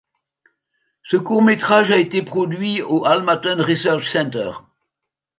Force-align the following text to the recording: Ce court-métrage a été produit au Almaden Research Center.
Ce 1.03 1.15
court-métrage 1.15 1.91
a 1.91 1.97
été 1.99 2.23
produit 2.23 2.81
au 2.81 3.05
Almaden 3.05 3.61
Research 3.61 4.09
Center. 4.11 4.49